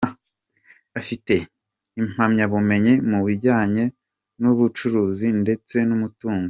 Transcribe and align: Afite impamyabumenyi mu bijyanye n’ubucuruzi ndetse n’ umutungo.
Afite 0.99 1.33
impamyabumenyi 2.01 2.93
mu 3.09 3.19
bijyanye 3.25 3.83
n’ubucuruzi 4.41 5.27
ndetse 5.41 5.75
n’ 5.89 5.91
umutungo. 5.97 6.39